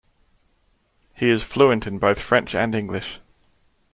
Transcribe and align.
He 1.13 1.29
is 1.29 1.43
fluent 1.43 1.85
in 1.85 1.99
both 1.99 2.19
French 2.19 2.55
and 2.55 2.73
English. 2.73 3.19